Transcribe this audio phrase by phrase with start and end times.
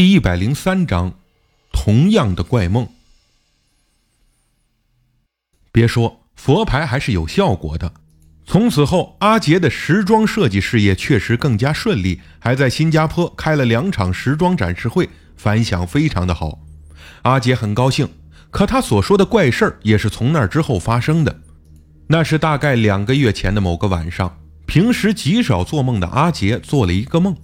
[0.00, 1.12] 第一百零三章，
[1.74, 2.88] 同样的怪梦。
[5.70, 7.92] 别说佛牌还是有效果的。
[8.46, 16.60] 从此后，阿杰的时装设计事业确实更加顺利，还在新加坡开了两场时装展示会，反响非常的好。
[17.20, 18.08] 阿杰很高兴，
[18.50, 21.42] 可他所说的怪事儿也是从那之后发生的。
[22.06, 27.36] 那是大概两个月前的某个晚上，平时极少做梦的阿杰做了一个梦。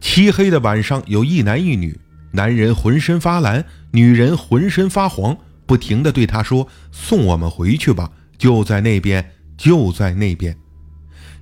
[0.00, 1.98] 漆黑的晚上，有一男一女，
[2.32, 10.56] 男人浑身发蓝，女人浑身发黄，不停地对他说：“送我们回去吧，就在那边，就在那边。”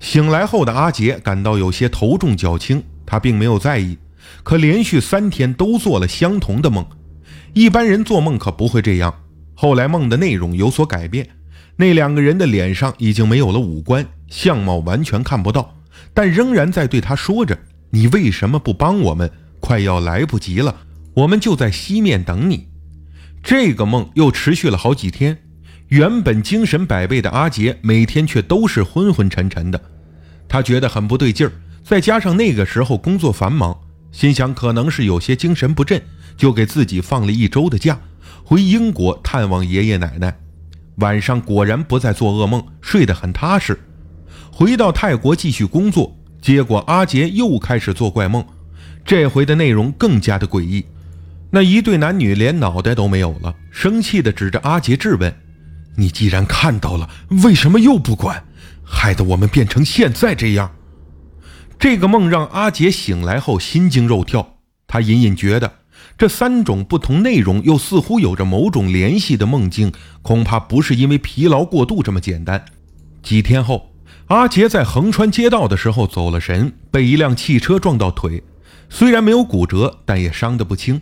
[0.01, 3.97] 醒来后的阿杰感到有些头重脚轻，他并没有在意。
[4.43, 6.85] 可连续三天都做了相同的梦，
[7.53, 9.15] 一般人做梦可不会这样。
[9.55, 11.29] 后来梦的内容有所改变，
[11.77, 15.77] 那两个人的脸上已经没有了五官，相貌完全看不到，
[16.13, 17.57] 但仍然在对他说着。
[17.91, 19.31] 你为什么不帮我们？
[19.59, 20.83] 快要来不及了，
[21.15, 22.69] 我们就在西面等你。
[23.43, 25.39] 这个梦又持续了好几天，
[25.89, 29.81] 原本精神百倍的阿杰每天却都是昏昏沉沉的。
[30.47, 33.77] 他觉得很不对劲儿，再加上那个时候工作繁忙，
[34.13, 36.01] 心想可能是有些精神不振，
[36.37, 37.99] 就给自己放了一周的假，
[38.45, 40.37] 回英国探望爷爷奶奶。
[40.97, 43.79] 晚上果然不再做噩梦，睡得很踏实。
[44.53, 46.16] 回到泰国继续工作。
[46.47, 48.47] 结果阿杰又开始做怪梦，
[49.05, 50.87] 这回的内容更加的诡异。
[51.51, 55.37] 那一对男女连脑袋都没有了，生气的指着阿杰质问
[55.99, 57.11] ：“你既然看到了，
[57.43, 58.45] 为什么又不管？
[58.85, 60.71] 害得我们变成现在这样。”
[61.81, 65.81] 这个梦让阿杰醒来后心惊肉跳，他隐隐觉得
[66.17, 72.65] 这三种不同内容又似乎有着某种联系的梦境，恐怕不是因为疲劳过度这么简单。
[73.21, 73.96] 几天后。
[74.29, 78.43] 阿杰在横穿街道的时候走了神，被一辆汽车撞到腿，
[78.89, 81.01] 虽然没有骨折，但也伤得不轻。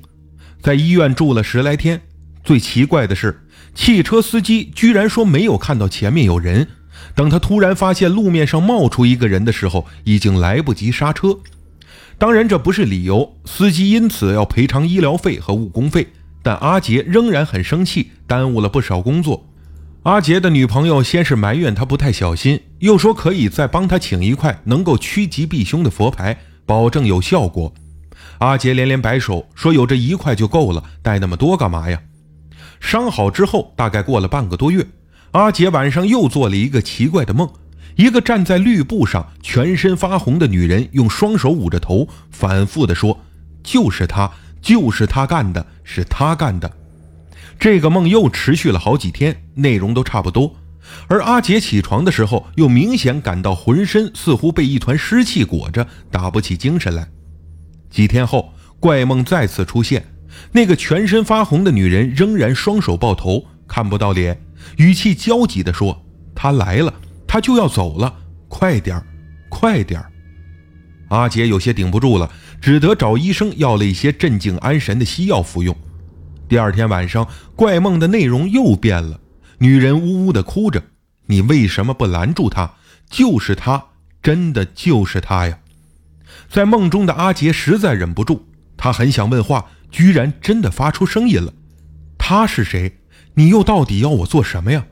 [0.61, 2.03] 在医院住了十来天。
[2.43, 6.69] 最奇怪的是，汽车司机居然说没有看到前面有人。
[7.15, 11.39] 等他突然发现路面上冒出一个人的时候，已经来不及刹车。
[12.19, 16.09] 当然，这不是理由，司机因此要赔偿医疗费和误工费。
[16.43, 19.47] 但阿杰仍然很生气，耽误了不少工作。
[20.05, 27.73] 阿杰的女朋友先是埋怨他不太小心，又说可以再帮他请一块能够趋吉避凶的佛牌，保证有效果。
[28.37, 32.03] 阿杰连连摆手说：“有这一块就够了，带那么多干嘛呀？”
[32.81, 34.87] 伤好之后，大概过了半个多月，
[35.31, 37.49] 阿杰晚上又做了一个奇怪的梦：
[37.97, 43.19] 一个站在绿布上、全身发红的女人，用双手捂着头，反复地说
[43.65, 46.71] ：“就是他，就是他干的，是他干的。”
[47.59, 50.55] 这个梦又持续了好几天，内容都差不多。
[51.09, 57.09] 而阿杰起床的时候，又明显感到浑身似乎被一团湿气裹着，打不起精神来。
[57.91, 60.05] 几天后，怪梦再次出现，
[60.53, 64.39] 那个全身发红的女人仍然双手抱头，看不到脸，
[64.77, 66.05] 语气焦急地说
[66.35, 66.93] ：“她来了，
[67.27, 68.15] 她就要走了，
[68.49, 69.07] 快点儿，
[69.49, 70.11] 快点儿。”
[71.09, 75.75] 阿杰有些顶不住了，只得找医生要了一些镇静安神的西药服用。
[76.49, 79.21] 第二天晚上，怪梦的内容又变了。
[79.59, 80.83] 女人呜呜地哭着
[81.27, 82.75] ：“你为什么不拦住他？
[83.09, 83.83] 就是他，
[84.23, 85.59] 真的就是他呀！”
[86.51, 88.45] 在梦中的阿杰实在忍不住，
[88.77, 91.53] 他很想问话，居然真的发出声音了
[92.19, 92.99] ：“他是谁？
[93.35, 94.85] 你又到底要我做什么呀？”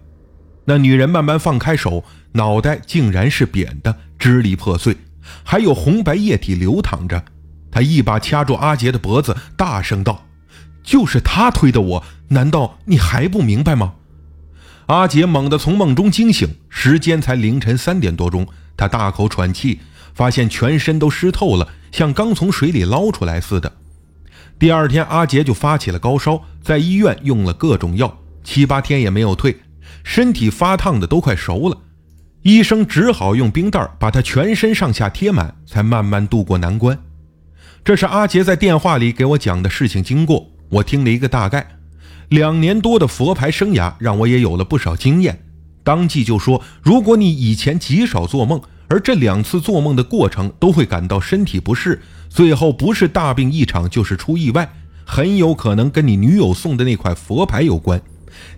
[0.65, 4.97] 那女人慢慢放开手，脑袋竟然是扁的，支离破碎，
[5.45, 7.23] 还有红白液体流淌着。
[7.71, 10.25] 她一把掐住阿杰的脖子，大声道。
[10.83, 13.95] 就是他推的我，难道你还不明白吗？
[14.87, 18.47] 阿杰猛地从梦中惊醒，时间才凌晨三点多钟。
[18.77, 19.81] 他大口喘气，
[20.15, 23.73] 发现全身都湿透了，像刚从水里捞出来似的。
[24.59, 29.61] 第二天，阿杰就发起了高烧，在医院用了各种药，七八天也没有退，
[30.05, 31.79] 身体发烫的都快熟了。
[32.43, 36.99] 医生只好用冰袋把他全身上下贴满，才慢慢度过难关。
[37.85, 40.52] 这是阿杰在电话里给我讲的事情经过。
[40.73, 41.67] 我听了一个大概，
[42.31, 45.45] 两年多的佛牌生涯让我也有了不少经验，
[45.85, 48.59] 当即就说：如果你以前极少做梦，
[48.89, 54.73] 而这两次做梦的过程都会感到身体不适，最后不是大病一场就是出意外，
[55.05, 58.01] 很有可能跟你女友送的那块佛牌有关。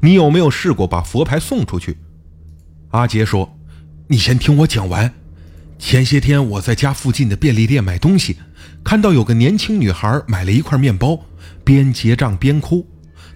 [0.01, 1.99] 你有没有试过把佛牌送出去？
[2.91, 3.59] 阿杰说
[4.07, 5.13] ：“你先听我讲完。
[5.87, 8.39] 前些天我在家附近的便利店买东西，
[8.83, 11.27] 看到有个年轻女孩买了一块面包。”
[11.63, 12.87] 边结账边哭，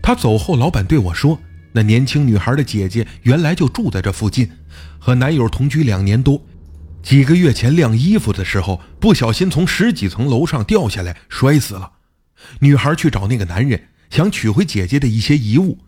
[0.00, 1.39] 她走后，老板对我说
[1.73, 4.50] ：“那年轻女孩的姐姐原来就住在这附近，
[4.99, 6.43] 和男友同居两年多，
[7.03, 11.93] 几个月前晾衣服的时候，不小心从十几层楼上掉下来，摔死了。
[12.61, 15.81] 女孩去找那个男人，想取回姐姐的一些遗物，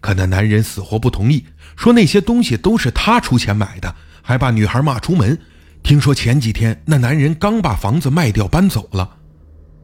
[0.00, 1.44] 可那男人死活不同意，
[1.76, 5.38] 说那些东西都是他出钱买的，还把女孩骂出门。
[5.88, 9.16] 听说前几天那男人刚把房子卖掉搬走了。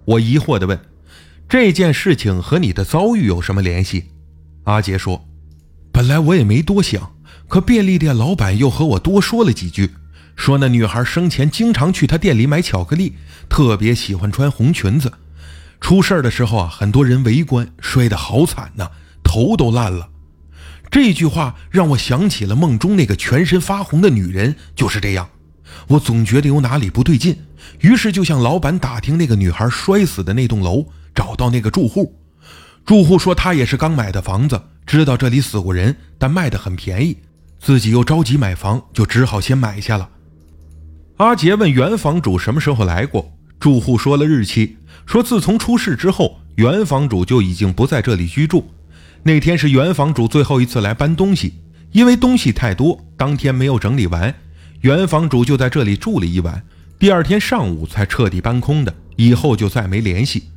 [0.05, 0.79] 我疑惑地问
[1.49, 4.11] ：“这件事情和你的遭遇有什么联系？”
[4.65, 5.27] 阿杰说
[5.91, 7.17] ：“本来我也没多想，
[7.49, 9.93] 可便利店老板又和我多说了几句。”
[10.37, 13.15] 说那女孩生前经常去他店里买巧克力，
[13.49, 15.11] 特别喜欢穿红裙子。
[15.81, 18.91] 出事的时候啊，很多人围观，摔得好惨呐，
[19.23, 20.11] 头都烂了。
[20.91, 25.31] 这句话让我想起了梦中那个全身发红的女人，就是这样。
[25.89, 27.37] 我总觉得有哪里不对劲，
[27.81, 32.15] 于是就向老板打听那个女孩摔死的那栋楼，找到那个住户。
[32.85, 37.17] 住户说他也是刚买的房子，知道这里死过人，但卖得很便宜，
[37.59, 40.11] 自己又着急买房，就只好先买下了。
[41.17, 48.69] 阿杰问原房主什么时候来过，住户说了日期，说自从出事之后，原房主就已经不在这里居住。
[49.23, 51.55] 那天是原房主最后一次来搬东西，
[51.93, 54.35] 因为东西太多，当天没有整理完，
[54.85, 56.63] 原房主就在这里住了一晚，
[56.99, 60.51] 第二天上午才彻底搬空的，以后就再没联系。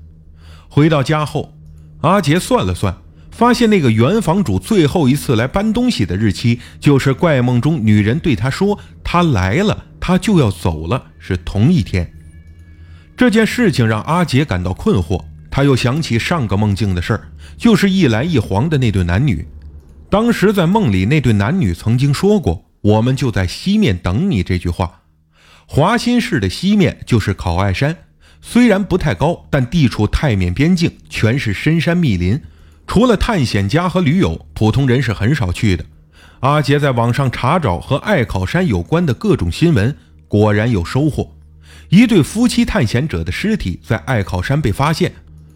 [0.68, 1.54] 回到家后，
[2.02, 2.94] 阿杰算了算。
[3.32, 12.12] 发现那个原房主最后一次来搬东西的日期，就是怪梦中女人对他说：“他来了，他就要走了。”是同一天。
[13.16, 19.48] 这件事情让阿杰感到困惑，他又想起上个梦境的事儿，就是一蓝一黄的那对男女。
[20.10, 25.02] 当时在梦里，那对男女曾经说过：“我们就在西面等你。”这句话。
[25.66, 27.98] 华新市的西面就是考爱山，
[28.42, 32.42] 虽然不太高，但地处泰缅边境，全是深山密林。
[32.88, 35.84] 除了探险家和驴友，普通人是很少去的。
[36.40, 39.94] 阿杰在网上查找和爱考山有关的各种新闻，
[40.30, 41.36] 果然有收获。
[41.90, 45.12] 一对夫妻探险者的尸体在爱考山被发现，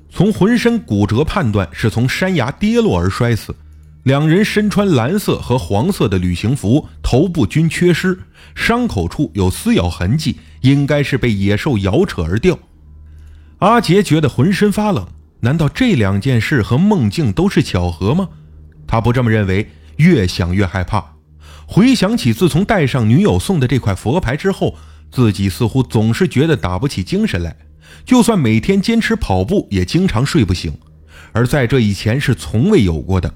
[0.09, 3.55] 从浑身骨折判断是从山崖跌落而摔死。
[4.03, 8.19] 两人身穿蓝色和黄色的旅行服，头部均缺失，
[8.55, 12.57] 伤口处有撕咬痕迹，应该是被野兽咬扯而掉。
[13.59, 15.07] 阿杰觉得浑身发冷。
[15.43, 18.29] 难道这两件事和梦境都是巧合吗？
[18.87, 21.13] 他不这么认为，越想越害怕。
[21.65, 24.75] 回想起自从带上女友送的这块佛牌之后，
[25.11, 27.55] 自己似乎总是觉得打不起精神来，
[28.05, 30.71] 就算每天坚持跑步，也经常睡不醒。
[31.31, 33.33] 而在这以前是从未有过的。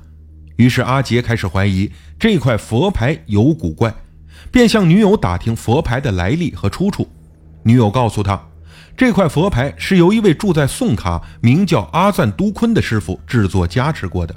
[0.55, 3.93] 于是阿杰开始怀疑这块佛牌有古怪，
[4.51, 7.09] 便向女友打听佛牌的来历和出处。
[7.63, 8.41] 女友告诉他。
[8.97, 14.33] 这块佛牌是由一位住在宋卡、名叫阿赞都坤的师傅制作加持过的。